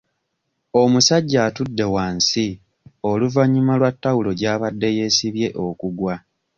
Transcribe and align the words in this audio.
Omusajja 0.81 1.39
atudde 1.47 1.85
wansi 1.93 2.45
oluvannyuma 3.09 3.73
lwa 3.79 3.91
tawulo 4.03 4.31
gy'abadde 4.39 4.87
yeesibye 4.97 5.47
okugwa. 5.65 6.15